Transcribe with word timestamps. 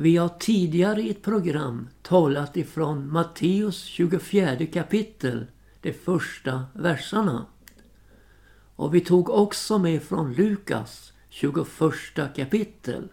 Vi 0.00 0.16
har 0.16 0.28
tidigare 0.28 1.02
i 1.02 1.10
ett 1.10 1.22
program 1.22 1.88
talat 2.02 2.56
ifrån 2.56 3.12
Matteus 3.12 3.82
24 3.82 4.66
kapitel, 4.66 5.46
de 5.80 5.92
första 5.92 6.64
verserna. 6.74 7.46
Och 8.76 8.94
vi 8.94 9.00
tog 9.00 9.30
också 9.30 9.78
med 9.78 10.02
från 10.02 10.32
Lukas 10.32 11.12
21 11.28 11.66
kapitel. 12.36 13.08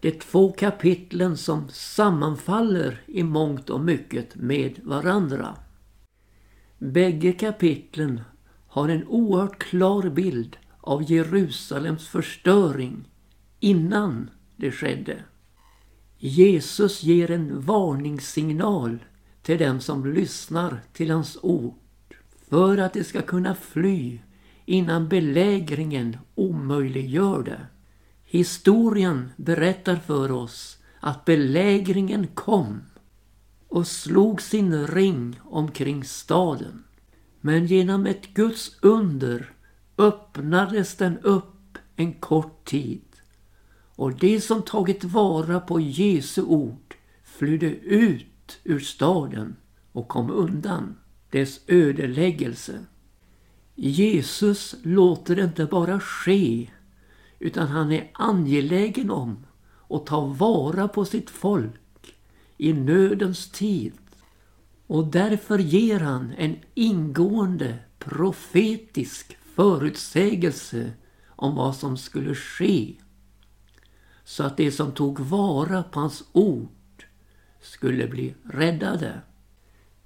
De 0.00 0.10
två 0.10 0.52
kapitlen 0.52 1.36
som 1.36 1.68
sammanfaller 1.68 3.02
i 3.06 3.22
mångt 3.22 3.70
och 3.70 3.80
mycket 3.80 4.34
med 4.34 4.80
varandra. 4.82 5.56
Bägge 6.78 7.32
kapitlen 7.32 8.20
har 8.68 8.88
en 8.88 9.06
oerhört 9.06 9.58
klar 9.58 10.10
bild 10.10 10.56
av 10.80 11.10
Jerusalems 11.10 12.08
förstöring 12.08 13.08
innan 13.60 14.30
det 14.56 14.72
skedde. 14.72 15.22
Jesus 16.26 17.02
ger 17.02 17.30
en 17.30 17.60
varningssignal 17.60 19.04
till 19.42 19.58
dem 19.58 19.80
som 19.80 20.14
lyssnar 20.14 20.80
till 20.92 21.10
hans 21.10 21.38
ord 21.42 21.74
för 22.48 22.78
att 22.78 22.92
de 22.92 23.04
ska 23.04 23.22
kunna 23.22 23.54
fly 23.54 24.18
innan 24.64 25.08
belägringen 25.08 26.16
omöjliggör 26.34 27.42
det. 27.42 27.66
Historien 28.24 29.30
berättar 29.36 29.96
för 29.96 30.32
oss 30.32 30.78
att 31.00 31.24
belägringen 31.24 32.26
kom 32.26 32.82
och 33.68 33.86
slog 33.86 34.42
sin 34.42 34.86
ring 34.86 35.40
omkring 35.44 36.04
staden. 36.04 36.84
Men 37.40 37.66
genom 37.66 38.06
ett 38.06 38.34
Guds 38.34 38.76
under 38.82 39.52
öppnades 39.98 40.96
den 40.96 41.18
upp 41.18 41.78
en 41.96 42.12
kort 42.12 42.64
tid 42.64 43.13
och 43.96 44.14
de 44.14 44.40
som 44.40 44.62
tagit 44.62 45.04
vara 45.04 45.60
på 45.60 45.80
Jesu 45.80 46.42
ord 46.42 46.94
flydde 47.24 47.66
ut 47.76 48.60
ur 48.64 48.80
staden 48.80 49.56
och 49.92 50.08
kom 50.08 50.30
undan 50.30 50.96
dess 51.30 51.60
ödeläggelse. 51.66 52.84
Jesus 53.74 54.74
låter 54.82 55.36
det 55.36 55.44
inte 55.44 55.66
bara 55.66 56.00
ske 56.00 56.70
utan 57.38 57.68
han 57.68 57.92
är 57.92 58.10
angelägen 58.12 59.10
om 59.10 59.46
att 59.88 60.06
ta 60.06 60.20
vara 60.20 60.88
på 60.88 61.04
sitt 61.04 61.30
folk 61.30 62.14
i 62.56 62.72
nödens 62.72 63.50
tid. 63.50 63.92
Och 64.86 65.06
därför 65.06 65.58
ger 65.58 66.00
han 66.00 66.32
en 66.38 66.56
ingående 66.74 67.78
profetisk 67.98 69.36
förutsägelse 69.54 70.92
om 71.26 71.54
vad 71.54 71.76
som 71.76 71.96
skulle 71.96 72.34
ske. 72.34 72.94
Så 74.24 74.44
att 74.44 74.56
de 74.56 74.70
som 74.70 74.92
tog 74.92 75.20
vara 75.20 75.82
på 75.82 76.00
hans 76.00 76.24
ord 76.32 77.04
skulle 77.60 78.06
bli 78.06 78.34
räddade. 78.44 79.20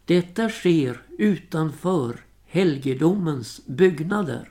Detta 0.05 0.49
sker 0.49 1.03
utanför 1.19 2.21
helgedomens 2.45 3.67
byggnader. 3.67 4.49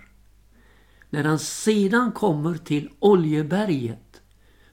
När 1.09 1.23
han 1.23 1.39
sedan 1.39 2.11
kommer 2.11 2.57
till 2.57 2.89
Oljeberget 2.99 4.21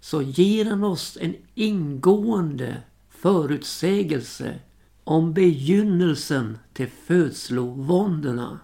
så 0.00 0.22
ger 0.22 0.64
han 0.64 0.84
oss 0.84 1.18
en 1.20 1.36
ingående 1.54 2.82
förutsägelse 3.08 4.60
om 5.04 5.34
begynnelsen 5.34 6.58
till 6.72 6.88
födslovåndorna. 6.88 8.60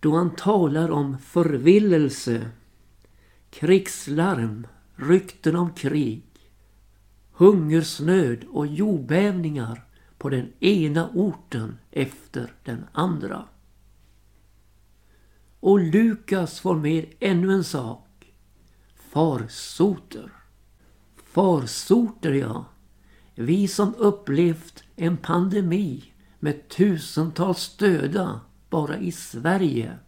Då 0.00 0.16
han 0.16 0.30
talar 0.30 0.90
om 0.90 1.18
förvillelse, 1.18 2.50
krigslarm, 3.50 4.66
rykten 4.98 5.56
om 5.56 5.72
krig, 5.74 6.22
hungersnöd 7.32 8.44
och 8.50 8.66
jordbävningar 8.66 9.84
på 10.18 10.28
den 10.28 10.52
ena 10.60 11.10
orten 11.14 11.78
efter 11.90 12.52
den 12.64 12.86
andra. 12.92 13.44
Och 15.60 15.80
Lukas 15.80 16.60
får 16.60 16.76
med 16.76 17.06
ännu 17.20 17.52
en 17.52 17.64
sak. 17.64 18.34
Farsoter. 18.94 20.32
Farsoter, 21.16 22.32
ja. 22.32 22.64
Vi 23.34 23.68
som 23.68 23.94
upplevt 23.94 24.84
en 24.96 25.16
pandemi 25.16 26.12
med 26.38 26.68
tusentals 26.68 27.76
döda 27.76 28.40
bara 28.70 28.98
i 28.98 29.12
Sverige 29.12 29.98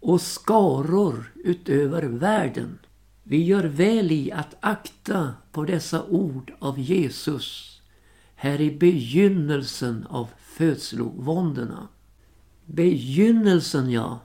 och 0.00 0.20
skaror 0.20 1.32
utöver 1.34 2.02
världen. 2.02 2.78
Vi 3.22 3.42
gör 3.42 3.64
väl 3.64 4.12
i 4.12 4.32
att 4.32 4.56
akta 4.60 5.34
på 5.52 5.64
dessa 5.64 6.04
ord 6.04 6.52
av 6.58 6.78
Jesus 6.78 7.80
här 8.34 8.60
i 8.60 8.70
begynnelsen 8.70 10.06
av 10.08 10.28
födslovåndorna. 10.38 11.88
Begynnelsen, 12.66 13.90
ja. 13.90 14.20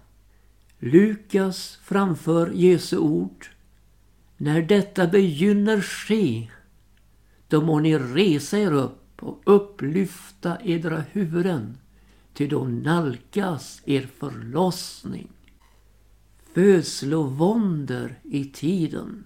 Lukas 0.80 1.80
framför 1.84 2.52
Jesu 2.52 2.98
ord. 2.98 3.48
När 4.38 4.62
detta 4.62 5.08
begynner 5.08 5.82
ske, 5.82 6.48
då 7.48 7.62
må 7.62 7.80
ni 7.80 7.98
resa 7.98 8.58
er 8.58 8.72
upp 8.72 9.24
och 9.24 9.42
upplyfta 9.46 10.58
edra 10.64 11.04
huvuden, 11.12 11.78
ty 12.34 12.48
då 12.48 12.64
nalkas 12.64 13.82
er 13.86 14.08
förlossning. 14.20 15.28
Födslovåndor 16.58 18.16
i 18.24 18.46
tiden 18.46 19.24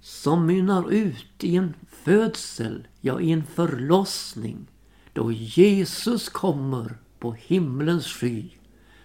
som 0.00 0.46
mynnar 0.46 0.90
ut 0.92 1.44
i 1.44 1.56
en 1.56 1.74
födsel, 1.88 2.88
ja 3.00 3.20
i 3.20 3.32
en 3.32 3.44
förlossning, 3.44 4.66
då 5.12 5.32
Jesus 5.32 6.28
kommer 6.28 6.98
på 7.18 7.32
himlens 7.32 8.06
sky 8.06 8.50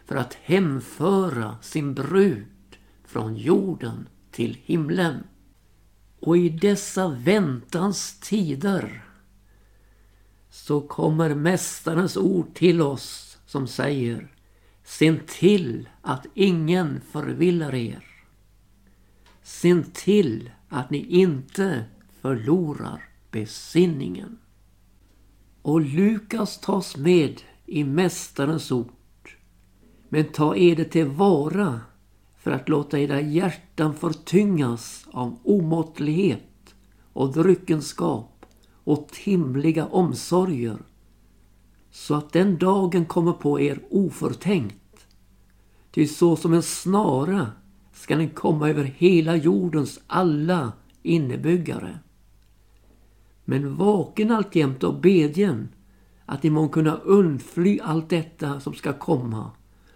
för 0.06 0.16
att 0.16 0.34
hemföra 0.34 1.58
sin 1.62 1.94
brud 1.94 2.78
från 3.06 3.36
jorden 3.36 4.08
till 4.32 4.58
himlen. 4.64 5.24
Och 6.20 6.38
i 6.38 6.50
dessa 6.50 7.08
väntans 7.10 8.20
tider 8.20 9.06
så 10.50 10.82
kommer 10.82 11.36
Mästarens 11.36 12.18
ord 12.18 12.54
till 12.54 12.82
oss 12.82 13.38
som 13.46 13.68
säger 13.68 14.39
Se 14.90 15.20
till 15.28 15.90
att 16.02 16.26
ingen 16.34 17.02
förvillar 17.12 17.76
er. 17.76 18.04
Se 19.44 19.84
till 19.94 20.52
att 20.70 20.90
ni 20.90 20.98
inte 20.98 21.86
förlorar 22.22 23.04
besinningen. 23.32 24.38
Och 25.62 25.82
Lukas 25.82 26.60
tas 26.60 26.98
med 26.98 27.42
i 27.66 27.84
Mästarens 27.84 28.72
ord 28.72 29.30
men 30.10 30.26
ta 30.26 30.56
eder 30.56 30.84
tillvara 30.84 31.82
för 32.38 32.52
att 32.52 32.70
låta 32.70 33.00
era 33.00 33.22
hjärtan 33.22 33.96
förtyngas 33.96 35.08
av 35.12 35.40
omåttlighet 35.44 36.76
och 37.14 37.34
dryckenskap 37.34 38.46
och 38.84 39.08
timliga 39.08 39.86
omsorger 39.88 40.78
så 41.92 42.16
att 42.16 42.34
den 42.34 42.58
dagen 42.58 43.06
kommer 43.06 43.34
på 43.34 43.60
er 43.60 43.80
oförtänkt. 43.90 45.08
Ty 45.92 46.08
så 46.08 46.36
som 46.36 46.54
en 46.54 46.64
snara 46.64 47.52
ska 47.94 48.16
den 48.16 48.30
komma 48.30 48.70
över 48.70 48.84
hela 48.84 49.36
jordens 49.36 50.00
alla 50.08 50.72
innebyggare. 51.04 52.00
Men 53.46 53.76
vaken 53.76 54.32
alltjämt 54.32 54.84
och 54.84 55.00
bedjen 55.00 55.70
att 56.26 56.44
ni 56.44 56.50
må 56.50 56.70
kunna 56.70 56.96
undfly 56.96 57.80
allt 57.80 58.10
detta 58.10 58.60
som 58.60 58.74
ska 58.74 58.94
komma 58.94 59.52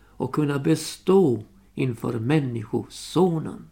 och 0.08 0.36
kunna 0.36 0.60
bestå 0.60 1.44
inför 1.76 2.20
Människosonen. 2.20 3.68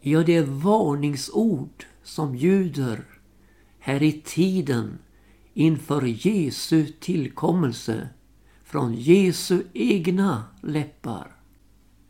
Ja, 0.00 0.22
det 0.22 0.36
är 0.36 0.42
varningsord 0.42 1.86
som 2.02 2.36
ljuder 2.36 3.04
här 3.78 4.02
i 4.02 4.12
tiden 4.12 4.98
inför 5.54 6.02
Jesu 6.02 6.86
tillkommelse 7.00 8.08
från 8.64 8.94
Jesu 8.94 9.62
egna 9.72 10.44
läppar. 10.62 11.36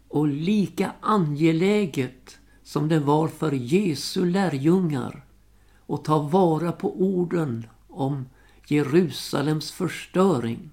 Och 0.09 0.29
lika 0.29 0.93
angeläget 1.01 2.39
som 2.63 2.89
det 2.89 3.01
var 3.01 3.29
för 3.29 3.53
Jesu 3.53 4.25
lärjungar 4.25 5.25
att 5.87 6.05
ta 6.05 6.19
vara 6.19 6.73
på 6.73 7.01
orden 7.03 7.67
om 7.89 8.29
Jerusalems 8.67 9.71
förstöring 9.71 10.71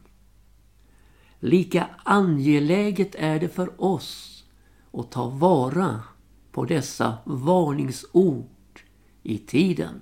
Lika 1.39 1.88
angeläget 2.04 3.16
är 3.16 3.39
det 3.39 3.50
för 3.50 3.81
oss 3.83 4.44
att 4.92 5.12
ta 5.12 5.30
vara 5.30 6.04
på 6.51 6.66
dessa 6.66 7.18
varningsord 7.25 8.81
i 9.24 9.38
tiden. 9.38 10.01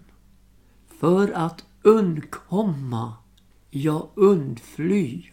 För 0.99 1.31
att 1.31 1.65
undkomma, 1.87 3.13
ja 3.69 4.09
undfly 4.15 5.23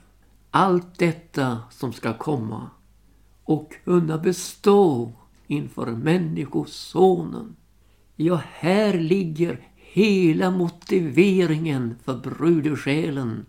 allt 0.50 0.98
detta 0.98 1.58
som 1.70 1.92
ska 1.92 2.18
komma 2.18 2.70
och 3.44 3.72
kunna 3.84 4.18
bestå 4.18 5.12
inför 5.46 5.86
Människosonen. 5.86 7.56
Ja, 8.16 8.40
här 8.52 8.98
ligger 8.98 9.68
hela 9.76 10.50
motiveringen 10.50 11.94
för 12.04 12.18
brudersjälen 12.18 13.46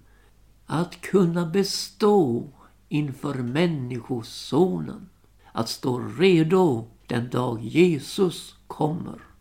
att 0.66 1.02
kunna 1.02 1.46
bestå 1.46 2.50
inför 2.90 3.34
Människosonen. 3.36 5.10
Att 5.52 5.70
stå 5.70 6.00
redo 6.00 6.88
den 7.08 7.30
dag 7.30 7.64
Jesus 7.64 8.56
kommer. 8.68 9.35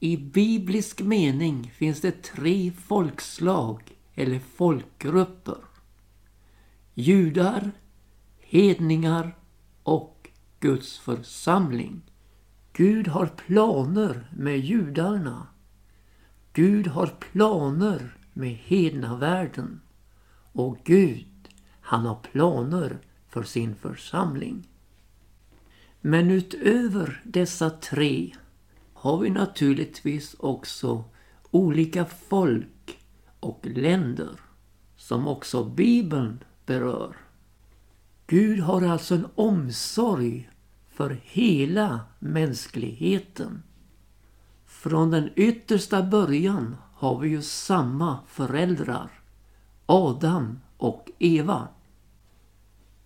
I 0.00 0.16
biblisk 0.16 1.00
mening 1.00 1.70
finns 1.74 2.00
det 2.00 2.22
tre 2.22 2.72
folkslag 2.72 3.82
eller 4.14 4.38
folkgrupper. 4.38 5.58
Judar, 6.94 7.70
hedningar 8.40 9.36
och 9.82 10.30
Guds 10.60 10.98
församling. 10.98 12.02
Gud 12.72 13.08
har 13.08 13.26
planer 13.26 14.30
med 14.36 14.58
judarna. 14.58 15.46
Gud 16.52 16.86
har 16.86 17.06
planer 17.06 18.16
med 18.32 18.54
hednavärlden. 18.54 19.80
Och 20.52 20.78
Gud, 20.84 21.48
han 21.80 22.06
har 22.06 22.18
planer 22.32 22.98
för 23.28 23.42
sin 23.42 23.76
församling. 23.76 24.68
Men 26.00 26.30
utöver 26.30 27.22
dessa 27.24 27.70
tre 27.70 28.34
har 29.00 29.18
vi 29.18 29.30
naturligtvis 29.30 30.36
också 30.38 31.04
olika 31.50 32.04
folk 32.04 32.98
och 33.40 33.66
länder 33.66 34.40
som 34.96 35.28
också 35.28 35.64
Bibeln 35.64 36.44
berör. 36.66 37.16
Gud 38.26 38.60
har 38.60 38.82
alltså 38.82 39.14
en 39.14 39.26
omsorg 39.34 40.50
för 40.88 41.20
hela 41.22 42.00
mänskligheten. 42.18 43.62
Från 44.66 45.10
den 45.10 45.30
yttersta 45.36 46.02
början 46.02 46.76
har 46.94 47.18
vi 47.18 47.28
ju 47.28 47.42
samma 47.42 48.18
föräldrar, 48.26 49.10
Adam 49.86 50.60
och 50.76 51.10
Eva. 51.18 51.68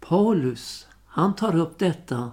Paulus, 0.01 0.87
han 1.05 1.35
tar 1.35 1.57
upp 1.57 1.79
detta 1.79 2.31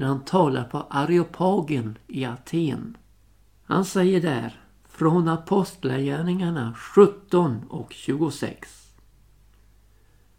när 0.00 0.06
han 0.06 0.24
talar 0.24 0.64
på 0.64 0.86
Areopagen 0.90 1.98
i 2.06 2.24
Aten. 2.24 2.96
Han 3.64 3.84
säger 3.84 4.20
där 4.20 4.60
från 4.88 5.28
Apostlagärningarna 5.28 6.74
17 6.74 7.64
och 7.68 7.92
26. 7.92 8.94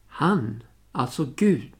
Han, 0.07 0.63
alltså 0.91 1.27
Gud, 1.35 1.73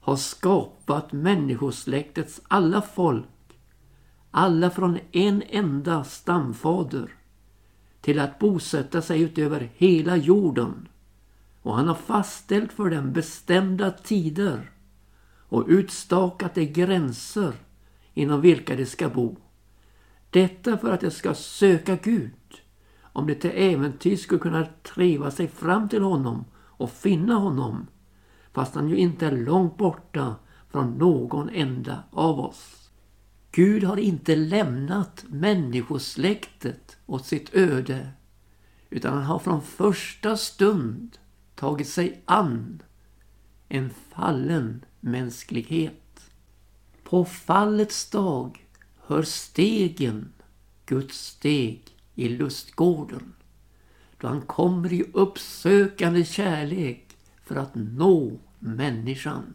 har 0.00 0.16
skapat 0.16 1.12
människosläktets 1.12 2.40
alla 2.48 2.82
folk, 2.82 3.58
alla 4.30 4.70
från 4.70 4.98
en 5.12 5.42
enda 5.48 6.04
stamfader, 6.04 7.14
till 8.00 8.20
att 8.20 8.38
bosätta 8.38 9.02
sig 9.02 9.20
utöver 9.20 9.70
hela 9.74 10.16
jorden. 10.16 10.88
Och 11.62 11.76
han 11.76 11.88
har 11.88 11.94
fastställt 11.94 12.72
för 12.72 12.90
dem 12.90 13.12
bestämda 13.12 13.90
tider 13.90 14.70
och 15.48 15.64
utstakat 15.68 16.54
de 16.54 16.66
gränser 16.66 17.52
inom 18.14 18.40
vilka 18.40 18.76
de 18.76 18.86
ska 18.86 19.08
bo. 19.08 19.36
Detta 20.30 20.78
för 20.78 20.92
att 20.92 21.00
de 21.00 21.10
ska 21.10 21.34
söka 21.34 21.96
Gud, 21.96 22.32
om 23.02 23.26
de 23.26 23.34
till 23.34 23.52
äventyr 23.54 24.16
skulle 24.16 24.40
kunna 24.40 24.66
treva 24.82 25.30
sig 25.30 25.48
fram 25.48 25.88
till 25.88 26.02
honom 26.02 26.44
och 26.54 26.90
finna 26.90 27.34
honom, 27.34 27.86
fast 28.52 28.74
han 28.74 28.88
ju 28.88 28.96
inte 28.96 29.26
är 29.26 29.36
långt 29.36 29.76
borta 29.76 30.36
från 30.70 30.90
någon 30.98 31.48
enda 31.48 32.02
av 32.10 32.40
oss. 32.40 32.90
Gud 33.50 33.84
har 33.84 33.96
inte 33.96 34.36
lämnat 34.36 35.24
människosläktet 35.28 36.96
åt 37.06 37.26
sitt 37.26 37.54
öde, 37.54 38.10
utan 38.90 39.14
han 39.14 39.24
har 39.24 39.38
från 39.38 39.62
första 39.62 40.36
stund 40.36 41.18
tagit 41.54 41.88
sig 41.88 42.22
an 42.24 42.82
en 43.68 43.90
fallen 43.90 44.84
mänsklighet. 45.06 46.30
På 47.04 47.24
fallets 47.24 48.10
dag 48.10 48.66
hör 48.96 49.22
stegen 49.22 50.32
Guds 50.86 51.26
steg 51.26 51.82
i 52.14 52.28
lustgården 52.28 53.32
då 54.20 54.28
han 54.28 54.42
kommer 54.42 54.92
i 54.92 55.04
uppsökande 55.12 56.24
kärlek 56.24 57.16
för 57.44 57.56
att 57.56 57.74
nå 57.74 58.38
människan 58.58 59.54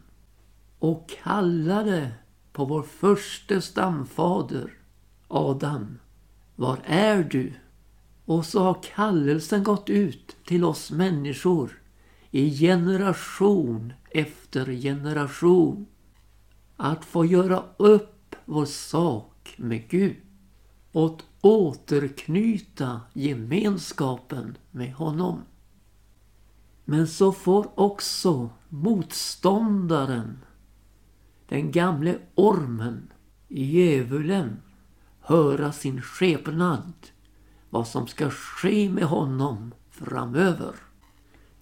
och 0.80 1.10
kallade 1.24 2.12
på 2.54 2.66
vår 2.66 2.84
första 2.84 3.62
stamfader 3.62 4.74
Adam. 5.28 6.00
Var 6.56 6.80
är 6.86 7.24
du? 7.24 7.54
Och 8.26 8.46
så 8.46 8.64
har 8.64 8.84
kallelsen 8.96 9.64
gått 9.64 9.90
ut 9.90 10.38
till 10.46 10.64
oss 10.64 10.92
människor 10.92 11.82
i 12.32 12.60
generation 12.60 13.94
efter 14.14 14.66
generation. 14.66 15.86
Att 16.78 17.06
få 17.06 17.26
göra 17.26 17.64
upp 17.78 18.36
vår 18.46 18.66
sak 18.66 19.54
med 19.58 19.90
Gud 19.90 20.16
och 20.92 21.22
återknyta 21.42 23.02
gemenskapen 23.14 24.58
med 24.72 24.94
honom. 24.94 25.42
Men 26.86 27.08
så 27.08 27.32
får 27.32 27.80
också 27.80 28.50
motståndaren, 28.70 30.40
den 31.48 31.72
gamle 31.72 32.18
ormen, 32.36 33.12
djävulen, 33.48 34.62
höra 35.20 35.72
sin 35.72 36.02
skepnad, 36.02 36.94
vad 37.70 37.88
som 37.88 38.08
ska 38.08 38.30
ske 38.30 38.90
med 38.90 39.04
honom 39.04 39.74
framöver. 39.90 40.76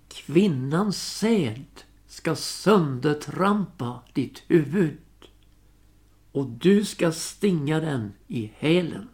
Kvinnans 0.08 1.18
säd 1.18 1.66
ska 2.10 2.36
söndertrampa 2.36 4.02
ditt 4.14 4.44
huvud 4.48 4.98
och 6.32 6.46
du 6.48 6.86
ska 6.86 7.12
stinga 7.12 7.80
den 7.80 8.14
i 8.28 8.52
hälen. 8.58 9.10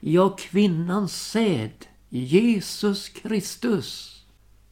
Ja, 0.00 0.36
kvinnans 0.38 1.30
säd, 1.30 1.86
Jesus 2.08 3.08
Kristus, 3.08 4.22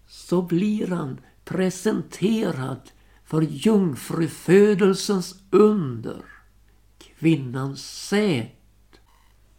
så 0.08 0.42
blir 0.42 0.86
han 0.86 1.20
presenterad 1.44 2.90
för 3.24 3.42
jungfrufödelsens 3.42 5.34
under. 5.50 6.24
Kvinnans 6.98 8.06
säd. 8.08 8.46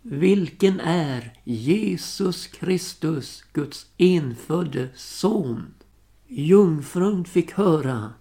Vilken 0.01 0.79
är 0.79 1.39
Jesus 1.43 2.47
Kristus, 2.47 3.43
Guds 3.53 3.85
enfödde 3.97 4.89
son. 4.95 5.73
Jungfrun 6.33 7.25
fick 7.25 7.51
höra 7.51 8.13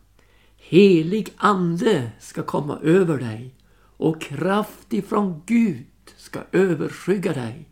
Helig 0.56 1.32
ande 1.36 2.12
ska 2.18 2.42
komma 2.42 2.78
över 2.78 3.18
dig 3.18 3.54
och 3.96 4.20
kraft 4.20 4.92
ifrån 4.92 5.42
Gud 5.46 5.86
ska 6.16 6.40
överskygga 6.52 7.32
dig. 7.32 7.68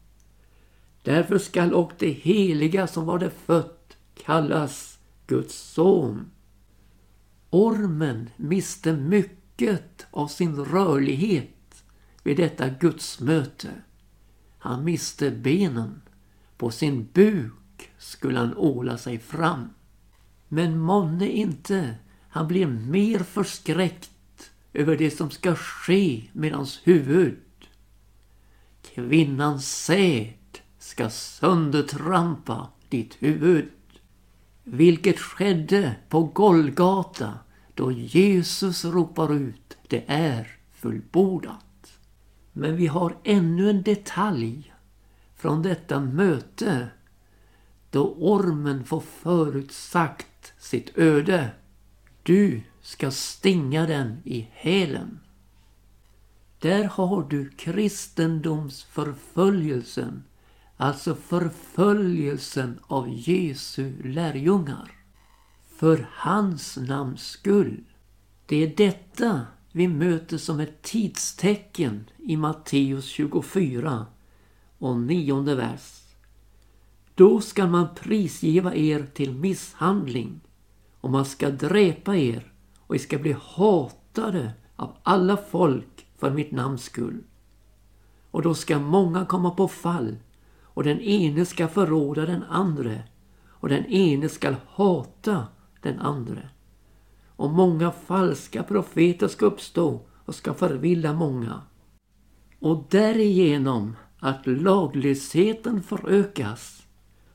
Därför 1.03 1.39
skall 1.39 1.75
och 1.75 1.93
det 1.99 2.11
heliga 2.11 2.87
som 2.87 3.07
var 3.07 3.19
det 3.19 3.31
fött 3.31 3.97
kallas 4.25 4.99
Guds 5.27 5.55
son. 5.55 6.31
Ormen 7.51 8.31
miste 8.37 8.93
mycket 8.93 10.07
av 10.11 10.27
sin 10.27 10.65
rörlighet 10.65 11.85
vid 12.23 12.37
detta 12.37 12.69
gudsmöte. 12.69 13.71
Han 14.59 14.85
miste 14.85 15.31
benen. 15.31 16.03
På 16.57 16.71
sin 16.71 17.09
buk 17.13 17.91
skulle 17.99 18.39
han 18.39 18.57
åla 18.57 18.99
sig 18.99 19.19
fram. 19.19 19.69
Men 20.49 20.79
månne 20.79 21.29
inte 21.29 21.95
han 22.29 22.49
blir 22.49 22.67
mer 22.67 23.19
förskräckt 23.19 24.51
över 24.73 24.97
det 24.97 25.11
som 25.11 25.31
ska 25.31 25.55
ske 25.55 26.23
med 26.33 26.53
hans 26.53 26.81
huvud. 26.85 27.39
Kvinnans 28.95 29.85
säd 29.85 30.59
ska 30.79 31.11
söndertrampa 31.11 32.69
ditt 32.89 33.17
huvud. 33.23 33.69
Vilket 34.65 35.19
skedde 35.19 35.97
på 36.09 36.23
Golgata 36.23 37.39
då 37.75 37.93
Jesus 37.93 38.85
ropar 38.85 39.35
ut 39.35 39.77
det 39.89 40.05
är 40.07 40.57
fullbordat. 40.73 41.99
Men 42.53 42.77
vi 42.77 42.87
har 42.87 43.17
ännu 43.25 43.71
en 43.71 43.83
detalj 43.83 44.75
från 45.37 45.63
detta 45.63 46.01
möte 46.01 46.89
då 47.91 48.15
ormen 48.19 48.85
får 48.85 49.01
förutsagt 49.01 50.27
sitt 50.69 50.99
öde. 50.99 51.51
Du 52.23 52.63
ska 52.83 53.11
stinga 53.11 53.87
den 53.87 54.23
i 54.25 54.49
hälen. 54.53 55.21
Där 56.59 56.85
har 56.85 57.23
du 57.23 57.51
kristendomsförföljelsen, 57.51 60.25
alltså 60.77 61.15
förföljelsen 61.15 62.81
av 62.87 63.09
Jesu 63.09 64.03
lärjungar. 64.03 64.93
För 65.77 66.09
hans 66.13 66.77
namns 66.77 67.23
skull. 67.23 67.85
Det 68.47 68.57
är 68.57 68.77
detta 68.77 69.47
vi 69.73 69.89
möter 69.89 70.39
som 70.39 70.61
ett 70.61 70.83
tidstecken 70.83 72.11
i 72.19 72.37
Matteus 72.37 73.07
24 73.07 74.07
och 74.79 75.01
nionde 75.01 75.55
vers. 75.55 76.03
Då 77.15 77.41
skall 77.41 77.69
man 77.69 77.95
prisgiva 77.95 78.75
er 78.75 79.07
till 79.15 79.35
misshandling 79.35 80.41
och 81.09 81.13
man 81.13 81.25
ska 81.25 81.51
dräpa 81.51 82.17
er 82.17 82.53
och 82.79 82.95
ni 82.95 82.99
ska 82.99 83.19
bli 83.19 83.37
hatade 83.41 84.53
av 84.77 84.97
alla 85.03 85.37
folk 85.37 86.07
för 86.19 86.31
mitt 86.31 86.51
namns 86.51 86.83
skull. 86.83 87.23
Och 88.31 88.43
då 88.43 88.55
ska 88.55 88.79
många 88.79 89.25
komma 89.25 89.51
på 89.51 89.69
fall 89.69 90.17
och 90.63 90.85
den 90.85 91.01
ene 91.01 91.45
ska 91.47 91.69
förråda 91.69 92.27
den 92.27 92.43
andre 92.43 93.03
och 93.47 93.69
den 93.69 93.87
ene 93.87 94.29
ska 94.29 94.55
hata 94.67 95.47
den 95.83 95.99
andre. 95.99 96.49
Och 97.27 97.51
många 97.51 97.91
falska 97.91 98.63
profeter 98.63 99.29
ska 99.29 99.47
uppstå 99.47 100.01
och 100.25 100.35
ska 100.35 100.55
förvilla 100.55 101.13
många. 101.13 101.63
Och 102.59 102.85
därigenom 102.91 103.97
att 104.19 104.47
laglösheten 104.47 105.83
förökas 105.83 106.87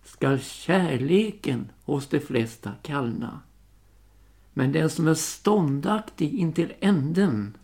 skall 0.04 0.40
kärleken 0.40 1.72
hos 1.86 2.08
de 2.08 2.20
flesta 2.20 2.72
kallna. 2.82 3.42
Men 4.54 4.72
den 4.72 4.90
som 4.90 5.08
är 5.08 5.14
ståndaktig 5.14 6.34
intill 6.34 6.74
änden, 6.80 7.58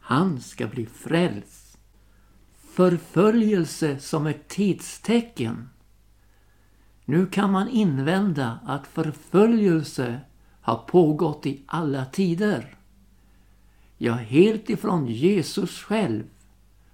han 0.00 0.40
ska 0.40 0.66
bli 0.66 0.86
frälst. 0.86 1.78
Förföljelse 2.72 3.98
som 3.98 4.26
ett 4.26 4.48
tidstecken. 4.48 5.68
Nu 7.04 7.26
kan 7.26 7.52
man 7.52 7.68
invända 7.68 8.58
att 8.66 8.86
förföljelse 8.86 10.20
har 10.60 10.76
pågått 10.76 11.46
i 11.46 11.62
alla 11.66 12.04
tider. 12.04 12.76
Ja, 13.98 14.12
helt 14.12 14.70
ifrån 14.70 15.06
Jesus 15.06 15.82
själv 15.82 16.24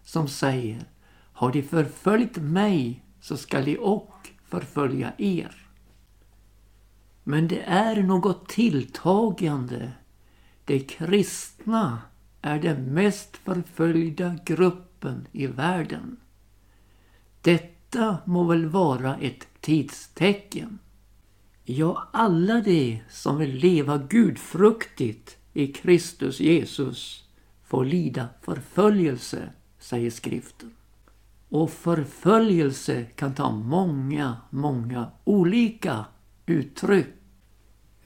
som 0.04 0.28
säger 0.28 0.84
Har 1.32 1.52
de 1.52 1.62
förföljt 1.62 2.36
mig 2.36 3.04
så 3.20 3.36
skall 3.36 3.64
de 3.64 3.78
och 3.78 4.30
förfölja 4.48 5.12
er. 5.18 5.65
Men 7.28 7.48
det 7.48 7.62
är 7.62 8.02
något 8.02 8.48
tilltagande. 8.48 9.92
De 10.64 10.80
kristna 10.80 11.98
är 12.42 12.58
den 12.58 12.94
mest 12.94 13.36
förföljda 13.36 14.38
gruppen 14.44 15.26
i 15.32 15.46
världen. 15.46 16.16
Detta 17.40 18.18
må 18.24 18.44
väl 18.44 18.66
vara 18.66 19.16
ett 19.16 19.48
tidstecken. 19.60 20.78
Ja, 21.64 22.08
alla 22.12 22.60
de 22.60 23.02
som 23.08 23.38
vill 23.38 23.54
leva 23.54 23.98
gudfruktigt 23.98 25.36
i 25.52 25.66
Kristus 25.66 26.40
Jesus 26.40 27.28
får 27.64 27.84
lida 27.84 28.28
förföljelse, 28.42 29.48
säger 29.78 30.10
skriften. 30.10 30.70
Och 31.48 31.70
förföljelse 31.70 33.04
kan 33.04 33.34
ta 33.34 33.50
många, 33.50 34.36
många 34.50 35.10
olika 35.24 36.04
uttryck. 36.46 37.15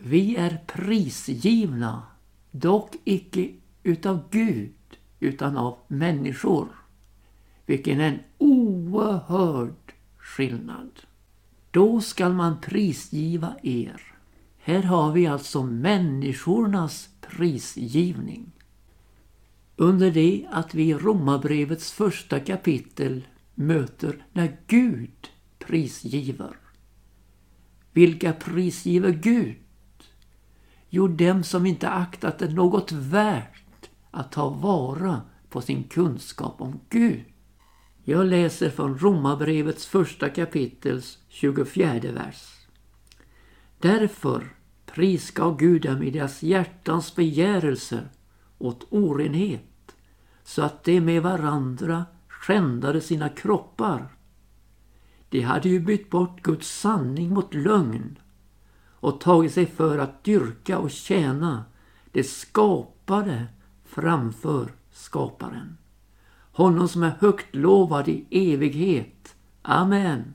Vi 0.02 0.36
är 0.36 0.58
prisgivna, 0.66 2.02
dock 2.50 2.96
icke 3.04 3.48
utav 3.82 4.20
Gud, 4.30 4.74
utan 5.20 5.56
av 5.56 5.78
människor. 5.88 6.68
Vilken 7.66 8.00
en 8.00 8.18
oerhörd 8.38 9.92
skillnad. 10.18 10.90
Då 11.70 12.00
skall 12.00 12.32
man 12.32 12.60
prisgiva 12.60 13.56
er. 13.62 14.02
Här 14.58 14.82
har 14.82 15.12
vi 15.12 15.26
alltså 15.26 15.62
människornas 15.62 17.08
prisgivning. 17.20 18.52
Under 19.76 20.10
det 20.10 20.46
att 20.50 20.74
vi 20.74 20.82
i 20.82 20.94
Romarbrevets 20.94 21.92
första 21.92 22.40
kapitel 22.40 23.26
möter 23.54 24.24
när 24.32 24.56
Gud 24.66 25.28
prisgiver. 25.58 26.56
Vilka 27.92 28.32
prisgiver 28.32 29.10
Gud? 29.10 29.56
Jo, 30.92 31.08
dem 31.08 31.42
som 31.44 31.66
inte 31.66 31.88
aktat 31.88 32.38
det 32.38 32.48
något 32.48 32.92
värt 32.92 33.90
att 34.10 34.32
ta 34.32 34.48
vara 34.48 35.20
på 35.48 35.60
sin 35.60 35.84
kunskap 35.84 36.60
om 36.60 36.80
Gud. 36.88 37.24
Jag 38.04 38.26
läser 38.26 38.70
från 38.70 38.98
Romarbrevets 38.98 39.86
första 39.86 40.28
kapitels 40.28 41.18
24 41.28 42.12
vers. 42.12 42.56
Därför 43.78 44.48
prisgav 44.86 45.56
Gud 45.56 45.82
dem 45.82 46.02
i 46.02 46.10
deras 46.10 46.42
hjärtans 46.42 47.16
begärelser 47.16 48.08
åt 48.58 48.86
orenhet, 48.90 49.96
så 50.44 50.62
att 50.62 50.84
de 50.84 51.00
med 51.00 51.22
varandra 51.22 52.04
skändade 52.28 53.00
sina 53.00 53.28
kroppar. 53.28 54.08
De 55.28 55.40
hade 55.40 55.68
ju 55.68 55.80
bytt 55.80 56.10
bort 56.10 56.42
Guds 56.42 56.80
sanning 56.80 57.34
mot 57.34 57.54
lögn 57.54 58.18
och 59.00 59.20
tagit 59.20 59.52
sig 59.52 59.66
för 59.66 59.98
att 59.98 60.24
dyrka 60.24 60.78
och 60.78 60.90
tjäna 60.90 61.64
det 62.12 62.24
skapade 62.24 63.46
framför 63.84 64.72
skaparen. 64.92 65.76
Honom 66.52 66.88
som 66.88 67.02
är 67.02 67.16
högt 67.20 67.54
lovad 67.56 68.08
i 68.08 68.26
evighet. 68.30 69.34
Amen. 69.62 70.34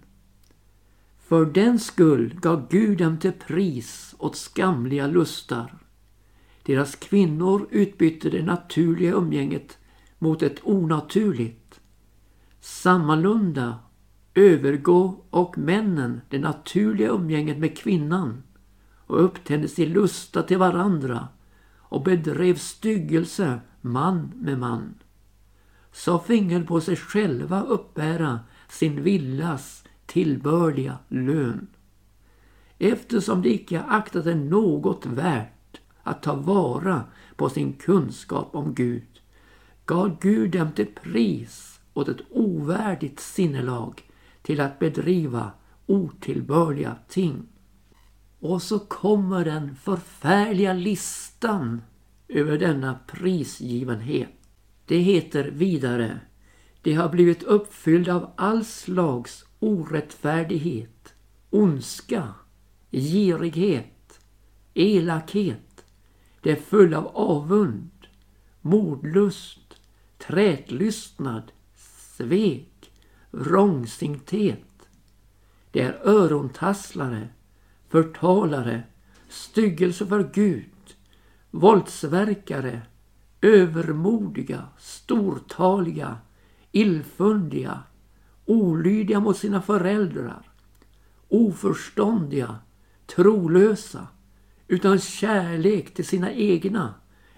För 1.19 1.45
den 1.45 1.79
skull 1.79 2.39
gav 2.41 2.67
Gud 2.69 2.97
dem 2.97 3.17
till 3.17 3.31
pris 3.31 4.15
åt 4.17 4.35
skamliga 4.35 5.07
lustar. 5.07 5.77
Deras 6.63 6.95
kvinnor 6.95 7.67
utbytte 7.71 8.29
det 8.29 8.43
naturliga 8.43 9.11
umgänget 9.11 9.77
mot 10.19 10.41
ett 10.41 10.59
onaturligt. 10.63 11.79
Sammalunda 12.59 13.79
övergå 14.33 15.23
och 15.29 15.57
männen 15.57 16.21
det 16.29 16.39
naturliga 16.39 17.09
umgänget 17.09 17.57
med 17.57 17.77
kvinnan 17.77 18.43
och 19.07 19.23
upptändes 19.23 19.79
i 19.79 19.85
lusta 19.85 20.43
till 20.43 20.57
varandra 20.57 21.27
och 21.73 22.03
bedrev 22.03 22.55
styggelse 22.55 23.59
man 23.81 24.31
med 24.35 24.59
man. 24.59 24.93
Så 25.91 26.19
finge 26.19 26.61
på 26.61 26.81
sig 26.81 26.95
själva 26.95 27.61
uppbära 27.61 28.39
sin 28.69 29.03
villas 29.03 29.83
tillbörliga 30.05 30.97
lön. 31.07 31.67
Eftersom 32.77 33.41
de 33.41 33.49
icke 33.49 33.81
aktade 33.81 34.35
något 34.35 35.05
värt 35.05 35.79
att 36.03 36.23
ta 36.23 36.35
vara 36.35 37.03
på 37.35 37.49
sin 37.49 37.73
kunskap 37.73 38.55
om 38.55 38.73
Gud 38.73 39.21
gav 39.85 40.19
Gud 40.21 40.51
dem 40.51 40.71
till 40.71 40.87
pris 41.03 41.79
åt 41.93 42.07
ett 42.07 42.21
ovärdigt 42.29 43.19
sinnelag 43.19 44.03
till 44.41 44.61
att 44.61 44.79
bedriva 44.79 45.51
otillbörliga 45.85 46.95
ting. 47.07 47.47
Och 48.47 48.61
så 48.61 48.79
kommer 48.79 49.45
den 49.45 49.75
förfärliga 49.75 50.73
listan 50.73 51.81
över 52.27 52.57
denna 52.57 52.99
prisgivenhet. 53.07 54.29
Det 54.85 54.97
heter 54.97 55.43
vidare 55.43 56.19
De 56.81 56.93
har 56.93 57.09
blivit 57.09 57.43
uppfyllda 57.43 58.15
av 58.15 58.31
all 58.35 58.65
slags 58.65 59.45
orättfärdighet, 59.59 61.13
ondska, 61.49 62.33
girighet, 62.91 64.19
elakhet. 64.73 65.85
Det 66.41 66.51
är 66.51 66.55
full 66.55 66.93
av 66.93 67.07
avund, 67.07 68.07
mordlust, 68.61 69.79
trätlystnad, 70.17 71.51
svek, 72.17 72.91
vrångsinthet. 73.31 74.87
Det 75.71 75.81
är 75.81 75.99
örontasslare, 76.03 77.29
förtalare, 77.95 78.83
styggelse 79.29 80.07
för 80.07 80.29
Gud, 80.33 80.95
våldsverkare, 81.51 82.81
övermodiga, 83.41 84.63
stortaliga, 84.77 86.17
illfundiga, 86.71 87.83
olydiga 88.45 89.19
mot 89.19 89.37
sina 89.37 89.61
föräldrar, 89.61 90.49
oförståndiga, 91.29 92.55
trolösa, 93.05 94.07
utan 94.67 94.99
kärlek 94.99 95.93
till 95.93 96.05
sina 96.05 96.31
egna, 96.31 96.93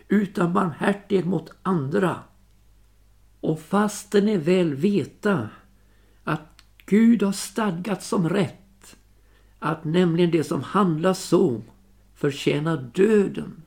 utan 0.08 0.54
barmhärtighet 0.54 1.26
mot 1.26 1.52
andra. 1.64 2.20
Och 3.42 3.60
fastän 3.60 4.26
ni 4.26 4.38
väl 4.38 4.76
veta 4.76 5.50
att 6.24 6.62
Gud 6.86 7.24
har 7.24 7.32
stadgat 7.32 8.04
som 8.04 8.30
rätt, 8.30 8.67
att 9.60 9.84
nämligen 9.84 10.32
det 10.32 10.44
som 10.44 10.64
handlar 10.64 11.14
så 11.14 11.62
förtjänar 12.16 12.92
döden, 12.94 13.64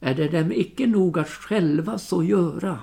är 0.00 0.14
det 0.14 0.28
dem 0.28 0.52
icke 0.52 0.86
nog 0.86 1.18
att 1.18 1.28
själva 1.28 1.98
så 1.98 2.24
göra. 2.24 2.78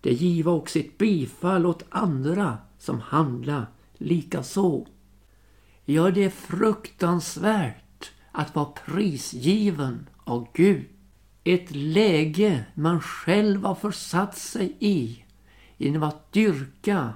Det 0.00 0.12
giva 0.12 0.52
också 0.52 0.72
sitt 0.72 0.98
bifall 0.98 1.66
åt 1.66 1.84
andra 1.88 2.58
som 2.78 3.00
handla 3.00 3.66
lika 3.94 4.42
så. 4.42 4.86
Ja, 5.84 6.10
det 6.10 6.24
är 6.24 6.30
fruktansvärt 6.30 8.12
att 8.32 8.54
vara 8.54 8.72
prisgiven 8.86 10.08
av 10.24 10.48
Gud. 10.54 10.84
Ett 11.44 11.70
läge 11.70 12.64
man 12.74 13.00
själv 13.00 13.64
har 13.64 13.74
försatt 13.74 14.38
sig 14.38 14.76
i 14.78 15.24
genom 15.76 16.02
att 16.02 16.32
dyrka 16.32 17.14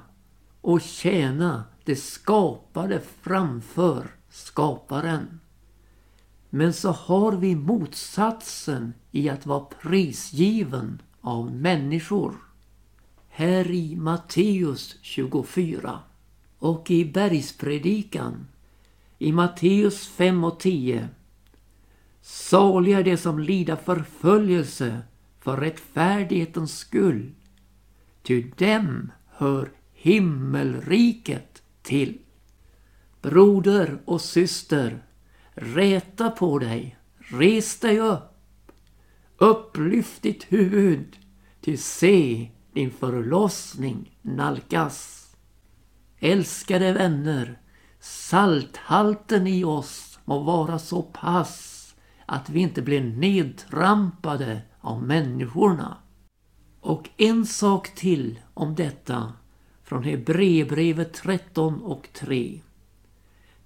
och 0.61 0.81
tjäna 0.81 1.65
det 1.85 1.97
skapade 1.97 3.01
framför 3.23 4.07
skaparen. 4.31 5.41
Men 6.51 6.73
så 6.73 6.91
har 6.91 7.33
vi 7.33 7.55
motsatsen 7.55 8.95
i 9.11 9.29
att 9.29 9.47
vara 9.47 9.65
prisgiven 9.83 11.03
av 11.21 11.55
människor. 11.55 12.35
Här 13.29 13.71
i 13.71 13.97
Matteus 13.97 14.97
24 15.03 16.01
och 16.59 16.91
i 16.91 17.05
bergspredikan 17.05 18.47
i 19.19 19.33
Matteus 19.33 20.09
5 20.09 20.45
och 20.45 20.61
10. 20.61 21.09
Saliga 22.21 22.99
är 22.99 23.05
de 23.05 23.17
som 23.17 23.39
lider 23.39 23.77
förföljelse 23.77 25.03
för 25.41 25.57
rättfärdighetens 25.57 26.79
skull. 26.79 27.33
Ty 28.23 28.51
dem 28.57 29.13
hör 29.27 29.71
himmelriket 29.93 31.52
till. 31.83 32.19
Broder 33.23 34.03
och 34.05 34.21
syster, 34.21 35.03
räta 35.55 36.31
på 36.31 36.59
dig, 36.59 36.99
res 37.19 37.81
dig 37.81 37.99
upp. 37.99 38.29
Upplyft 39.37 40.23
ditt 40.23 40.53
huvud, 40.53 41.17
till 41.61 41.83
se 41.83 42.51
din 42.73 42.91
förlossning 42.91 44.19
nalkas. 44.23 45.29
Älskade 46.19 46.93
vänner, 46.93 47.61
salthalten 48.01 49.47
i 49.47 49.65
oss 49.65 50.19
må 50.25 50.39
vara 50.43 50.79
så 50.79 51.03
pass 51.03 51.95
att 52.27 52.51
vi 52.51 52.61
inte 52.61 52.83
blir 52.83 53.05
nedtrampade 53.05 54.63
av 54.81 55.03
människorna. 55.03 55.97
Och 56.81 57.11
en 57.17 57.47
sak 57.47 57.95
till 57.95 58.39
om 58.55 58.75
detta 58.75 59.33
från 59.93 60.05
Hebreerbrevet 60.05 61.15
13 61.15 61.83
och 61.83 62.09
3. 62.13 62.61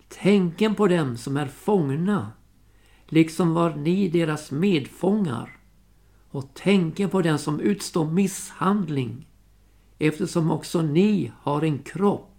Tänken 0.09 0.75
på 0.75 0.87
dem 0.87 1.16
som 1.16 1.37
är 1.37 1.47
fångna, 1.47 2.33
liksom 3.06 3.54
var 3.54 3.75
ni 3.75 4.09
deras 4.09 4.50
medfångar. 4.50 5.56
Och 6.30 6.54
tänken 6.54 7.11
på 7.11 7.23
den 7.23 7.38
som 7.38 7.61
utstår 7.61 8.11
misshandling, 8.11 9.28
eftersom 9.99 10.50
också 10.50 10.83
ni 10.83 11.33
har 11.40 11.62
en 11.62 11.78
kropp. 11.78 12.30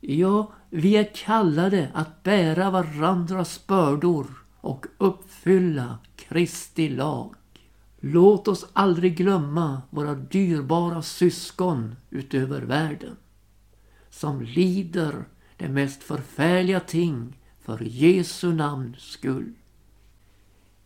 Ja, 0.00 0.52
vi 0.70 0.96
är 0.96 1.14
kallade 1.14 1.90
att 1.94 2.22
bära 2.22 2.70
varandras 2.70 3.66
bördor 3.66 4.26
och 4.60 4.86
uppfylla 4.98 5.98
Kristi 6.16 6.88
lag. 6.88 7.34
Låt 8.00 8.48
oss 8.48 8.66
aldrig 8.72 9.16
glömma 9.16 9.82
våra 9.90 10.14
dyrbara 10.14 11.02
syskon 11.02 11.96
utöver 12.10 12.62
världen 12.62 13.16
som 14.10 14.42
lider 14.42 15.24
de 15.56 15.68
mest 15.68 16.02
förfärliga 16.02 16.80
ting 16.80 17.38
för 17.60 17.82
Jesu 17.82 18.52
namns 18.52 18.98
skull. 18.98 19.54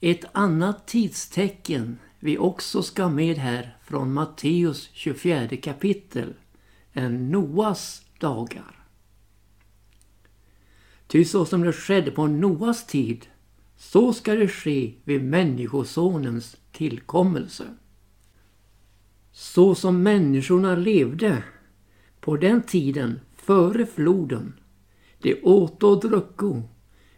Ett 0.01 0.25
annat 0.33 0.87
tidstecken 0.87 1.99
vi 2.19 2.39
också 2.39 2.83
ska 2.83 3.09
med 3.09 3.37
här 3.37 3.77
från 3.83 4.13
Matteus 4.13 4.91
24 4.93 5.57
kapitel 5.57 6.35
är 6.93 7.09
Noas 7.09 8.07
dagar. 8.19 8.85
Ty 11.07 11.25
så 11.25 11.45
som 11.45 11.63
det 11.63 11.73
skedde 11.73 12.11
på 12.11 12.27
Noas 12.27 12.87
tid, 12.87 13.27
så 13.77 14.13
ska 14.13 14.35
det 14.35 14.49
ske 14.49 14.95
vid 15.05 15.25
Människosonens 15.25 16.57
tillkommelse. 16.73 17.65
Så 19.33 19.75
som 19.75 20.03
människorna 20.03 20.77
levde 20.77 21.43
på 22.23 22.37
den 22.37 22.63
tiden 22.63 23.21
före 23.35 23.87
floden, 23.87 24.53
de 25.19 25.41
åt 25.43 25.83
och 25.83 26.01
drucko, 26.01 26.63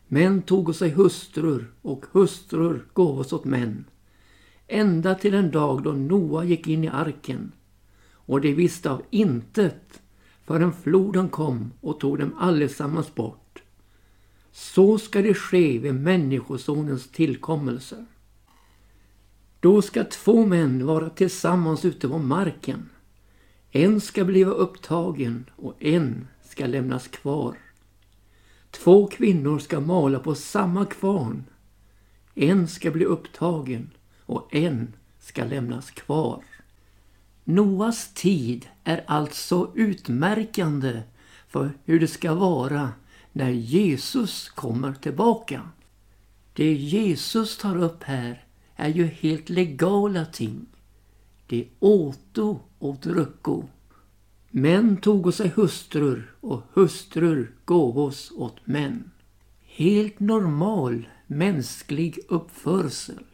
män 0.08 0.42
tog 0.42 0.74
sig 0.74 0.90
hustrur 0.90 1.72
och 1.82 2.04
hustrur 2.12 2.86
gåvos 2.92 3.32
åt 3.32 3.44
män, 3.44 3.84
ända 4.66 5.14
till 5.14 5.34
en 5.34 5.50
dag 5.50 5.82
då 5.82 5.92
Noa 5.92 6.44
gick 6.44 6.68
in 6.68 6.84
i 6.84 6.88
arken, 6.88 7.52
och 8.12 8.40
de 8.40 8.54
visste 8.54 8.90
av 8.90 9.02
intet 9.10 10.02
förrän 10.44 10.72
floden 10.72 11.28
kom 11.28 11.72
och 11.80 12.00
tog 12.00 12.18
dem 12.18 12.34
allesammans 12.38 13.14
bort. 13.14 13.62
Så 14.52 14.98
ska 14.98 15.22
det 15.22 15.34
ske 15.34 15.78
vid 15.78 15.94
Människosonens 15.94 17.10
tillkommelse. 17.10 18.06
Då 19.60 19.82
ska 19.82 20.04
två 20.04 20.46
män 20.46 20.86
vara 20.86 21.10
tillsammans 21.10 21.84
ute 21.84 22.08
på 22.08 22.18
marken. 22.18 22.88
En 23.76 24.00
ska 24.00 24.24
bliva 24.24 24.50
upptagen 24.50 25.44
och 25.56 25.74
en 25.82 26.28
ska 26.42 26.66
lämnas 26.66 27.08
kvar. 27.08 27.56
Två 28.70 29.06
kvinnor 29.06 29.58
ska 29.58 29.80
mala 29.80 30.18
på 30.18 30.34
samma 30.34 30.86
kvarn. 30.86 31.44
En 32.34 32.68
ska 32.68 32.90
bli 32.90 33.04
upptagen 33.04 33.90
och 34.26 34.54
en 34.54 34.92
ska 35.20 35.44
lämnas 35.44 35.90
kvar. 35.90 36.44
Noas 37.44 38.14
tid 38.14 38.66
är 38.84 39.04
alltså 39.06 39.72
utmärkande 39.74 41.02
för 41.48 41.72
hur 41.84 42.00
det 42.00 42.08
ska 42.08 42.34
vara 42.34 42.92
när 43.32 43.50
Jesus 43.50 44.48
kommer 44.48 44.92
tillbaka. 44.92 45.68
Det 46.52 46.72
Jesus 46.72 47.58
tar 47.58 47.76
upp 47.76 48.02
här 48.02 48.44
är 48.76 48.88
ju 48.88 49.06
helt 49.06 49.48
legala 49.48 50.24
ting. 50.24 50.66
Det 51.46 51.68
åto 51.80 52.60
och 52.84 52.96
drucko. 52.96 53.64
Män 54.50 54.96
tog 54.96 55.34
sig 55.34 55.48
hustrur 55.48 56.34
och 56.40 56.62
hustrur 56.72 57.54
gåvos 57.64 58.32
åt 58.36 58.66
män. 58.66 59.10
Helt 59.60 60.20
normal 60.20 61.08
mänsklig 61.26 62.18
uppförsel. 62.28 63.24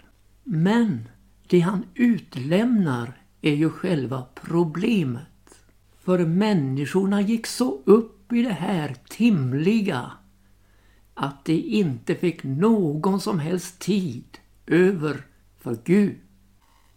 Men 0.45 1.09
det 1.47 1.61
han 1.61 1.85
utlämnar 1.95 3.23
är 3.41 3.55
ju 3.55 3.71
själva 3.71 4.25
problemet. 4.35 5.63
För 6.01 6.27
människorna 6.27 7.21
gick 7.21 7.47
så 7.47 7.83
upp 7.85 8.33
i 8.33 8.43
det 8.43 8.53
här 8.53 8.97
timliga 9.09 10.13
att 11.15 11.45
de 11.45 11.53
inte 11.53 12.15
fick 12.15 12.45
någon 12.45 13.21
som 13.21 13.39
helst 13.39 13.79
tid 13.79 14.39
över 14.67 15.25
för 15.59 15.79
Gud. 15.85 16.17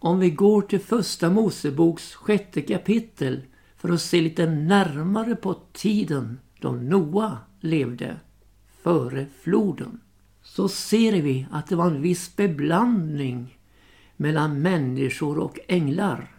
Om 0.04 0.18
vi 0.18 0.30
går 0.30 0.62
till 0.62 0.80
första 0.80 1.30
Moseboks 1.30 2.14
sjätte 2.14 2.60
kapitel 2.60 3.40
för 3.76 3.88
att 3.88 4.00
se 4.00 4.20
lite 4.20 4.46
närmare 4.46 5.36
på 5.36 5.56
tiden 5.72 6.38
då 6.60 6.72
Noa 6.72 7.38
levde 7.60 8.16
före 8.82 9.26
floden 9.42 10.00
så 10.42 10.68
ser 10.68 11.22
vi 11.22 11.46
att 11.50 11.66
det 11.66 11.76
var 11.76 11.86
en 11.86 12.02
viss 12.02 12.36
beblandning 12.36 13.58
mellan 14.16 14.62
människor 14.62 15.38
och 15.38 15.58
änglar. 15.68 16.34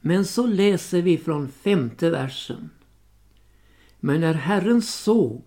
Men 0.00 0.24
så 0.24 0.46
läser 0.46 1.02
vi 1.02 1.18
från 1.18 1.48
femte 1.48 2.10
versen. 2.10 2.70
Men 4.00 4.20
när 4.20 4.34
Herren 4.34 4.82
såg 4.82 5.44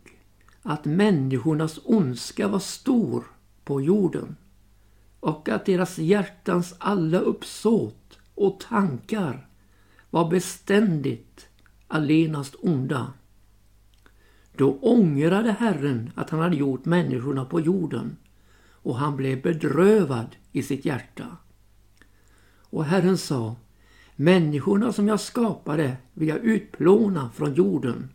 att 0.61 0.85
människornas 0.85 1.79
ondska 1.83 2.47
var 2.47 2.59
stor 2.59 3.23
på 3.63 3.81
jorden 3.81 4.35
och 5.19 5.49
att 5.49 5.65
deras 5.65 5.97
hjärtans 5.97 6.75
alla 6.77 7.19
uppsåt 7.19 8.19
och 8.35 8.59
tankar 8.59 9.47
var 10.09 10.29
beständigt 10.29 11.47
allenast 11.87 12.55
onda. 12.59 13.13
Då 14.55 14.77
ångrade 14.81 15.51
Herren 15.51 16.11
att 16.15 16.29
han 16.29 16.39
hade 16.39 16.55
gjort 16.55 16.85
människorna 16.85 17.45
på 17.45 17.59
jorden 17.59 18.17
och 18.71 18.95
han 18.95 19.15
blev 19.15 19.41
bedrövad 19.41 20.35
i 20.51 20.63
sitt 20.63 20.85
hjärta. 20.85 21.37
Och 22.59 22.85
Herren 22.85 23.17
sa, 23.17 23.55
människorna 24.15 24.93
som 24.93 25.07
jag 25.07 25.19
skapade 25.19 25.97
vill 26.13 26.27
jag 26.27 26.37
utplåna 26.37 27.29
från 27.35 27.53
jorden 27.53 28.09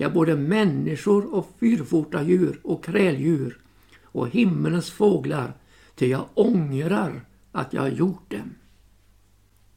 ja, 0.00 0.10
både 0.10 0.36
människor 0.36 1.34
och 1.34 1.48
fyrfota 1.60 2.22
djur 2.22 2.60
och 2.62 2.84
kräldjur 2.84 3.58
och 4.04 4.28
himmelens 4.28 4.90
fåglar, 4.90 5.54
ty 6.00 6.06
jag 6.06 6.26
ångrar 6.34 7.26
att 7.52 7.72
jag 7.72 7.82
har 7.82 7.88
gjort 7.88 8.30
dem. 8.30 8.54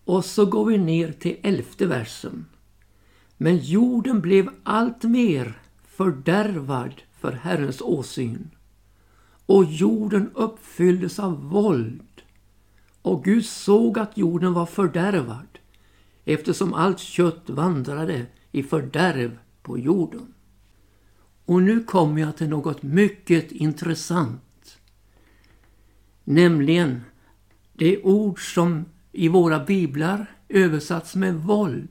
Och 0.05 0.25
så 0.25 0.45
går 0.45 0.65
vi 0.65 0.77
ner 0.77 1.11
till 1.11 1.37
elfte 1.43 1.85
versen. 1.85 2.45
Men 3.37 3.57
jorden 3.57 4.21
blev 4.21 4.49
allt 4.63 5.03
mer 5.03 5.61
fördärvad 5.83 7.01
för 7.19 7.31
Herrens 7.31 7.81
åsyn. 7.81 8.49
Och 9.45 9.65
jorden 9.65 10.31
uppfylldes 10.33 11.19
av 11.19 11.49
våld. 11.49 12.21
Och 13.01 13.23
Gud 13.23 13.45
såg 13.45 13.99
att 13.99 14.17
jorden 14.17 14.53
var 14.53 14.65
fördärvad 14.65 15.59
eftersom 16.25 16.73
allt 16.73 16.99
kött 16.99 17.49
vandrade 17.49 18.25
i 18.51 18.63
fördärv 18.63 19.39
på 19.61 19.79
jorden. 19.79 20.33
Och 21.45 21.61
nu 21.61 21.83
kommer 21.83 22.21
jag 22.21 22.37
till 22.37 22.49
något 22.49 22.83
mycket 22.83 23.51
intressant. 23.51 24.41
Nämligen 26.23 27.01
det 27.73 28.01
ord 28.03 28.53
som 28.53 28.85
i 29.11 29.27
våra 29.27 29.65
biblar 29.65 30.25
översatts 30.49 31.15
med 31.15 31.35
våld. 31.35 31.89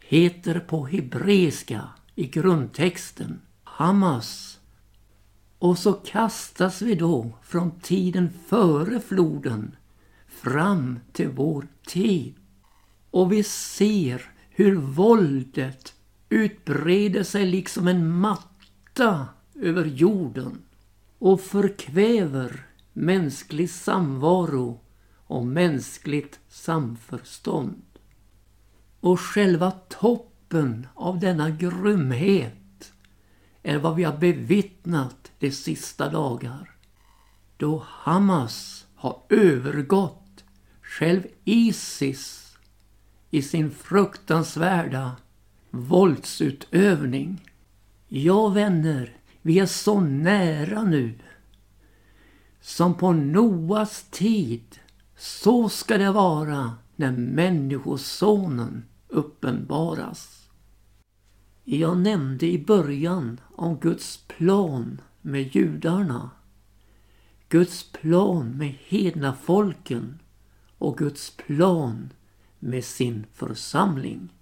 heter 0.00 0.60
på 0.60 0.86
hebreiska 0.86 1.88
i 2.14 2.26
grundtexten 2.26 3.40
Hamas. 3.64 4.58
Och 5.58 5.78
så 5.78 5.92
kastas 5.92 6.82
vi 6.82 6.94
då 6.94 7.38
från 7.42 7.80
tiden 7.80 8.30
före 8.46 9.00
floden 9.00 9.76
fram 10.28 10.98
till 11.12 11.28
vår 11.28 11.68
tid. 11.86 12.34
Och 13.10 13.32
vi 13.32 13.42
ser 13.42 14.30
hur 14.50 14.76
våldet 14.76 15.94
utbreder 16.28 17.22
sig 17.22 17.46
liksom 17.46 17.88
en 17.88 18.10
matta 18.10 19.28
över 19.54 19.84
jorden 19.84 20.62
och 21.18 21.40
förkväver 21.40 22.66
mänsklig 22.92 23.70
samvaro 23.70 24.80
och 25.26 25.46
mänskligt 25.46 26.40
samförstånd. 26.48 27.82
Och 29.00 29.20
själva 29.20 29.70
toppen 29.70 30.86
av 30.94 31.20
denna 31.20 31.50
grymhet 31.50 32.92
är 33.62 33.78
vad 33.78 33.96
vi 33.96 34.04
har 34.04 34.16
bevittnat 34.16 35.32
de 35.38 35.50
sista 35.50 36.10
dagar. 36.10 36.70
Då 37.56 37.84
Hamas 37.86 38.86
har 38.94 39.22
övergått 39.28 40.44
själv 40.82 41.22
Isis 41.44 42.56
i 43.30 43.42
sin 43.42 43.70
fruktansvärda 43.70 45.16
våldsutövning. 45.70 47.50
Ja, 48.08 48.48
vänner, 48.48 49.16
vi 49.42 49.58
är 49.58 49.66
så 49.66 50.00
nära 50.00 50.82
nu. 50.82 51.18
Som 52.60 52.94
på 52.94 53.12
Noas 53.12 54.06
tid, 54.10 54.78
så 55.16 55.68
ska 55.68 55.98
det 55.98 56.12
vara 56.12 56.74
när 56.96 57.12
Människosonen 57.12 58.84
uppenbaras. 59.08 60.48
Jag 61.64 61.98
nämnde 61.98 62.46
i 62.46 62.64
början 62.64 63.40
om 63.56 63.76
Guds 63.76 64.16
plan 64.16 65.00
med 65.20 65.56
judarna. 65.56 66.30
Guds 67.48 67.92
plan 67.92 68.50
med 68.50 68.74
hedna 68.86 69.34
folken 69.34 70.18
och 70.78 70.98
Guds 70.98 71.36
plan 71.36 72.12
med 72.58 72.84
sin 72.84 73.26
församling. 73.32 74.32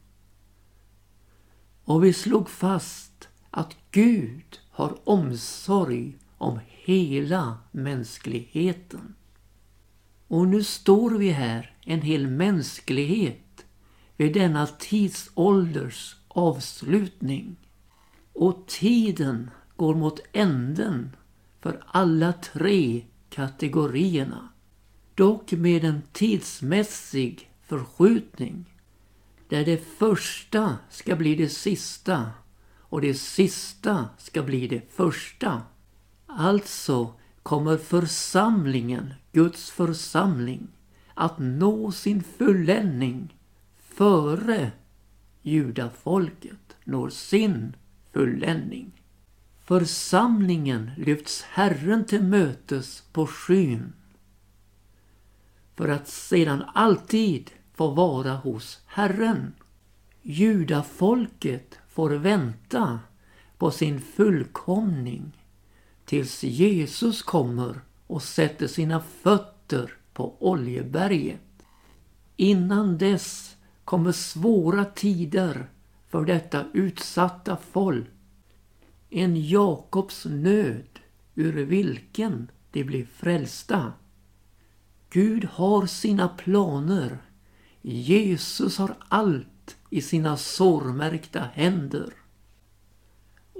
Och 1.84 2.04
vi 2.04 2.12
slog 2.12 2.50
fast 2.50 3.28
att 3.50 3.76
Gud 3.90 4.58
har 4.70 4.98
omsorg 5.04 6.18
om 6.38 6.60
hela 6.88 7.58
mänskligheten. 7.70 9.14
Och 10.28 10.48
nu 10.48 10.64
står 10.64 11.10
vi 11.10 11.30
här, 11.30 11.76
en 11.84 12.02
hel 12.02 12.26
mänsklighet, 12.26 13.66
vid 14.16 14.34
denna 14.34 14.66
tidsålders 14.66 16.16
avslutning. 16.28 17.56
Och 18.32 18.66
tiden 18.66 19.50
går 19.76 19.94
mot 19.94 20.20
änden 20.32 21.16
för 21.60 21.84
alla 21.86 22.32
tre 22.32 23.04
kategorierna. 23.30 24.48
Dock 25.14 25.52
med 25.52 25.84
en 25.84 26.02
tidsmässig 26.12 27.50
förskjutning. 27.66 28.64
Där 29.48 29.64
det 29.64 29.82
första 29.98 30.76
ska 30.90 31.16
bli 31.16 31.34
det 31.34 31.48
sista 31.48 32.30
och 32.78 33.00
det 33.00 33.14
sista 33.14 34.08
ska 34.18 34.42
bli 34.42 34.68
det 34.68 34.92
första. 34.92 35.62
Alltså 36.30 37.14
kommer 37.42 37.76
församlingen, 37.76 39.14
Guds 39.32 39.70
församling, 39.70 40.68
att 41.14 41.38
nå 41.38 41.92
sin 41.92 42.22
fulländning 42.22 43.36
före 43.78 44.72
judafolket 45.42 46.76
når 46.84 47.08
sin 47.08 47.76
fulländning. 48.12 48.92
Församlingen 49.64 50.90
lyfts 50.96 51.42
Herren 51.42 52.04
till 52.04 52.22
mötes 52.22 53.02
på 53.12 53.26
skyn 53.26 53.92
för 55.76 55.88
att 55.88 56.08
sedan 56.08 56.64
alltid 56.74 57.50
få 57.74 57.90
vara 57.90 58.34
hos 58.34 58.80
Herren. 58.86 59.52
Judafolket 60.22 61.78
får 61.88 62.10
vänta 62.10 63.00
på 63.58 63.70
sin 63.70 64.00
fullkomning 64.00 65.37
tills 66.08 66.44
Jesus 66.44 67.22
kommer 67.22 67.80
och 68.06 68.22
sätter 68.22 68.66
sina 68.66 69.00
fötter 69.00 69.92
på 70.12 70.36
Oljeberget. 70.40 71.40
Innan 72.36 72.98
dess 72.98 73.56
kommer 73.84 74.12
svåra 74.12 74.84
tider 74.84 75.70
för 76.08 76.24
detta 76.24 76.64
utsatta 76.72 77.56
folk. 77.70 78.06
En 79.10 79.48
Jakobs 79.48 80.24
nöd 80.24 81.00
ur 81.34 81.64
vilken 81.64 82.50
de 82.70 82.84
blir 82.84 83.06
frälsta. 83.06 83.92
Gud 85.10 85.44
har 85.44 85.86
sina 85.86 86.28
planer. 86.28 87.18
Jesus 87.82 88.78
har 88.78 88.94
allt 89.08 89.76
i 89.90 90.00
sina 90.00 90.36
sårmärkta 90.36 91.40
händer. 91.52 92.12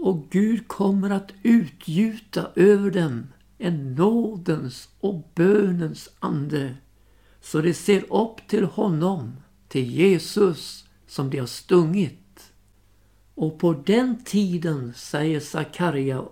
Och 0.09 0.31
Gud 0.31 0.69
kommer 0.69 1.11
att 1.11 1.33
utgjuta 1.43 2.51
över 2.55 2.91
dem 2.91 3.27
en 3.59 3.95
nådens 3.95 4.89
och 5.01 5.31
bönens 5.35 6.11
ande 6.19 6.77
så 7.41 7.61
de 7.61 7.75
ser 7.75 8.13
upp 8.13 8.49
till 8.49 8.65
honom, 8.65 9.37
till 9.69 9.91
Jesus 9.91 10.85
som 11.07 11.31
de 11.31 11.39
har 11.39 11.47
stungit. 11.47 12.53
Och 13.35 13.59
på 13.59 13.73
den 13.73 14.25
tiden, 14.25 14.95
säger 14.95 15.41
Sakarja, 15.41 16.25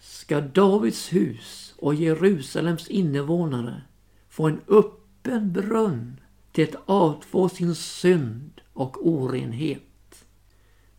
ska 0.00 0.40
Davids 0.40 1.12
hus 1.12 1.74
och 1.78 1.94
Jerusalems 1.94 2.88
invånare 2.88 3.82
få 4.28 4.48
en 4.48 4.60
öppen 4.68 5.52
brunn 5.52 6.20
till 6.52 6.68
att 6.68 6.82
avtvå 6.86 7.48
sin 7.48 7.74
synd 7.74 8.60
och 8.72 9.08
orenhet. 9.08 9.89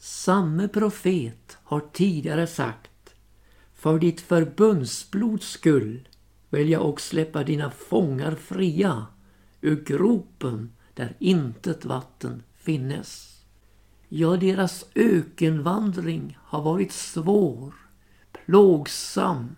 Samme 0.04 0.68
profet 0.68 1.58
har 1.64 1.80
tidigare 1.80 2.48
sagt 2.48 3.14
För 3.74 4.00
ditt 4.00 4.22
förbundsblods 4.22 5.48
skull 5.48 6.08
vill 6.50 6.70
jag 6.70 6.90
också 6.90 7.10
släppa 7.10 7.44
dina 7.44 7.72
fångar 7.72 8.36
fria 8.36 9.08
ur 9.62 9.84
gropen 9.84 10.72
där 10.94 11.16
intet 11.20 11.86
vatten 11.86 12.44
finnes. 12.56 13.42
Ja, 14.10 14.38
deras 14.38 14.86
ökenvandring 14.96 16.38
har 16.42 16.62
varit 16.62 16.92
svår, 16.92 17.74
plågsam 18.32 19.56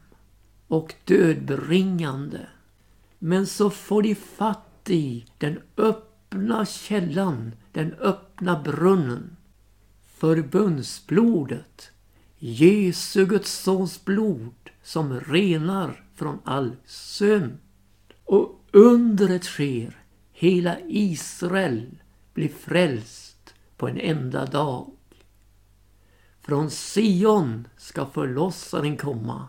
och 0.67 0.95
dödbringande. 1.05 2.47
Men 3.19 3.47
så 3.47 3.69
får 3.69 4.01
de 4.01 4.15
fatt 4.15 4.89
i 4.89 5.25
den 5.37 5.59
öppna 5.77 6.65
källan, 6.65 7.51
den 7.71 7.93
öppna 7.93 8.61
brunnen 8.63 9.35
förbundsblodet, 10.23 11.91
Jesu 12.37 13.25
Guds 13.25 13.51
sons 13.51 14.05
blod 14.05 14.69
som 14.83 15.19
renar 15.19 16.05
från 16.15 16.39
all 16.43 16.75
synd. 16.85 17.57
Och 18.25 18.61
undret 18.71 19.43
sker, 19.43 19.97
hela 20.31 20.79
Israel 20.87 22.01
blir 22.33 22.49
frälst 22.49 23.53
på 23.77 23.87
en 23.87 23.99
enda 23.99 24.45
dag. 24.45 24.91
Från 26.41 26.69
Sion 26.69 27.67
ska 27.77 28.05
förlossaren 28.05 28.97
komma. 28.97 29.47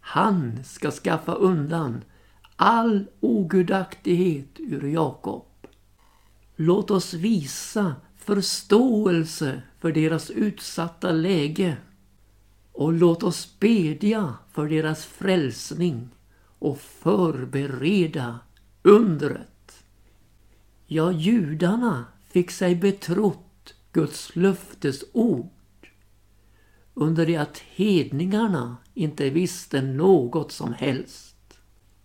Han 0.00 0.64
ska 0.64 0.90
skaffa 0.90 1.34
undan 1.34 2.04
all 2.56 3.06
ogudaktighet 3.20 4.50
ur 4.58 4.88
Jakob. 4.88 5.46
Låt 6.56 6.90
oss 6.90 7.14
visa 7.14 7.94
förståelse 8.16 9.62
för 9.80 9.92
deras 9.92 10.30
utsatta 10.30 11.12
läge 11.12 11.76
och 12.72 12.92
låt 12.92 13.22
oss 13.22 13.56
bedja 13.60 14.34
för 14.52 14.68
deras 14.68 15.04
frälsning 15.04 16.08
och 16.58 16.80
förbereda 16.80 18.38
undret. 18.82 19.84
Ja, 20.86 21.12
judarna 21.12 22.04
fick 22.28 22.50
sig 22.50 22.74
betrott 22.74 23.74
Guds 23.92 24.36
löftes 24.36 25.04
ord 25.12 25.50
under 26.94 27.26
det 27.26 27.36
att 27.36 27.58
hedningarna 27.58 28.76
inte 28.94 29.30
visste 29.30 29.82
något 29.82 30.52
som 30.52 30.72
helst. 30.72 31.36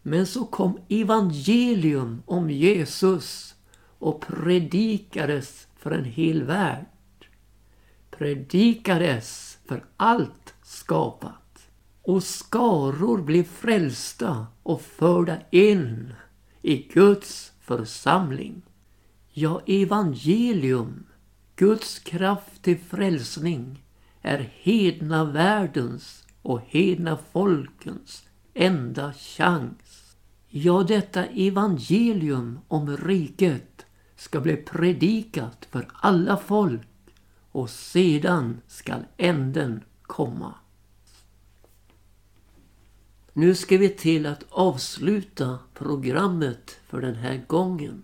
Men 0.01 0.25
så 0.25 0.45
kom 0.45 0.79
evangelium 0.89 2.23
om 2.25 2.49
Jesus 2.49 3.55
och 3.99 4.21
predikades 4.21 5.67
för 5.75 5.91
en 5.91 6.05
hel 6.05 6.43
värld. 6.43 6.85
Predikades 8.17 9.57
för 9.65 9.85
allt 9.97 10.53
skapat. 10.63 11.67
Och 12.01 12.23
skaror 12.23 13.21
blev 13.21 13.43
frälsta 13.43 14.47
och 14.63 14.81
förda 14.81 15.37
in 15.51 16.13
i 16.61 16.77
Guds 16.77 17.51
församling. 17.61 18.61
Ja, 19.31 19.61
evangelium 19.65 21.05
Guds 21.55 21.99
kraft 21.99 22.61
till 22.61 22.79
frälsning 22.79 23.83
är 24.21 24.49
hedna 24.53 25.23
världens 25.25 26.23
och 26.41 26.61
hedna 26.67 27.17
folkens 27.31 28.23
enda 28.53 29.13
chans. 29.13 30.15
Ja, 30.47 30.83
detta 30.87 31.25
evangelium 31.25 32.59
om 32.67 32.97
riket 32.97 33.85
ska 34.15 34.39
bli 34.39 34.55
predikat 34.55 35.67
för 35.71 35.87
alla 35.93 36.37
folk 36.37 36.87
och 37.55 37.69
sedan 37.69 38.61
skall 38.67 39.03
änden 39.17 39.83
komma. 40.01 40.53
Nu 43.33 43.55
ska 43.55 43.77
vi 43.77 43.89
till 43.89 44.25
att 44.25 44.43
avsluta 44.49 45.59
programmet 45.73 46.79
för 46.87 47.01
den 47.01 47.15
här 47.15 47.45
gången. 47.47 48.03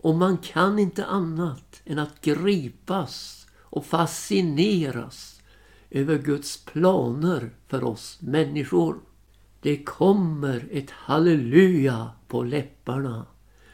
Och 0.00 0.14
man 0.14 0.36
kan 0.36 0.78
inte 0.78 1.04
annat 1.06 1.82
än 1.84 1.98
att 1.98 2.20
gripas 2.20 3.46
och 3.58 3.86
fascineras 3.86 5.42
över 5.90 6.18
Guds 6.18 6.64
planer 6.64 7.50
för 7.66 7.84
oss 7.84 8.18
människor. 8.20 8.96
Det 9.60 9.84
kommer 9.84 10.68
ett 10.70 10.90
halleluja 10.90 12.10
på 12.28 12.42
läpparna 12.42 13.26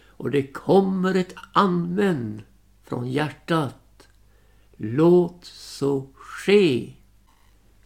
och 0.07 0.31
det 0.31 0.47
kommer 0.47 1.15
ett 1.15 1.35
amen 1.53 2.43
från 2.83 3.11
hjärtat. 3.11 3.80
Låt 4.83 5.45
så 5.45 6.07
ske. 6.14 6.93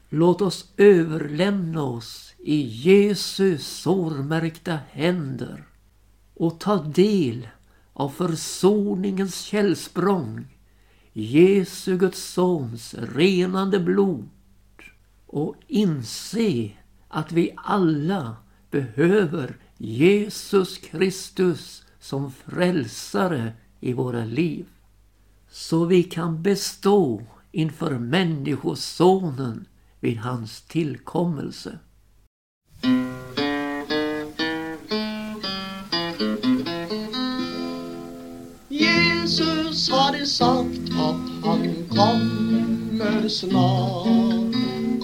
Låt 0.08 0.40
oss 0.40 0.72
överlämna 0.76 1.82
oss 1.82 2.34
i 2.38 2.60
Jesu 2.60 3.58
sårmärkta 3.58 4.78
händer 4.90 5.64
och 6.34 6.60
ta 6.60 6.82
del 6.82 7.48
av 7.92 8.08
försoningens 8.08 9.40
källsprång, 9.40 10.46
Jesu 11.12 11.98
Guds 11.98 12.32
sons 12.32 12.94
renande 12.94 13.80
blod 13.80 14.28
och 15.26 15.54
inse 15.66 16.70
att 17.08 17.32
vi 17.32 17.54
alla 17.56 18.36
behöver 18.70 19.56
Jesus 19.78 20.78
Kristus 20.78 21.84
som 22.00 22.32
frälsare 22.32 23.52
i 23.80 23.92
våra 23.92 24.24
liv. 24.24 24.66
Så 25.56 25.84
vi 25.84 26.02
kan 26.02 26.42
bestå 26.42 27.22
inför 27.52 27.98
Människosonen 27.98 29.66
vid 30.00 30.18
hans 30.18 30.62
tillkommelse. 30.62 31.78
Jesus 38.68 39.90
hade 39.90 40.26
sagt 40.26 40.90
att 40.90 41.44
han 41.44 41.88
kommer 41.88 43.28
snart. 43.28 44.06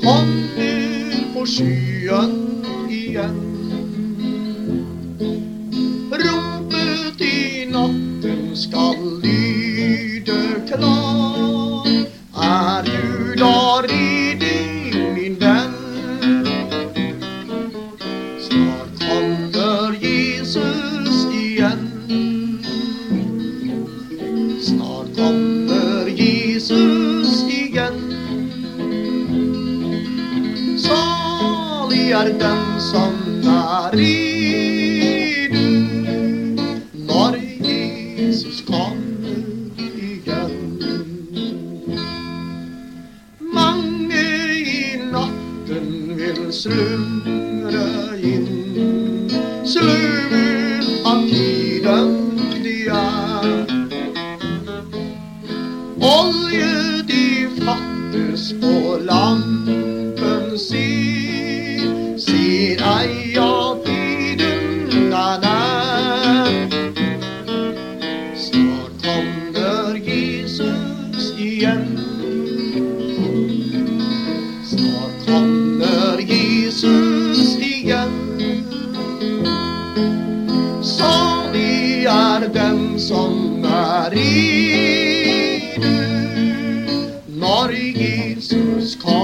Kom 0.03 0.49
nu 0.57 1.13
på 1.35 1.47
skyen 1.47 2.65
igen. 2.91 3.47
Ropet 6.13 7.21
i 7.21 7.67
natten 7.67 8.57
skall 8.57 9.21
lyda 9.23 9.50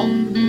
Jesus 0.07 0.46